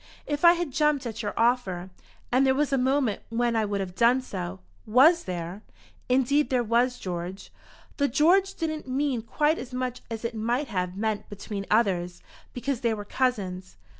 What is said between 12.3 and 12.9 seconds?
because